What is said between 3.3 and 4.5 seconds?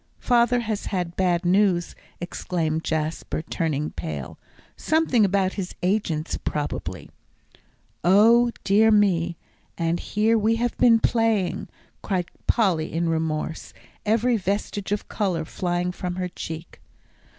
turning pale;